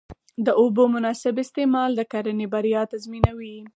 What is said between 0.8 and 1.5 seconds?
مناسب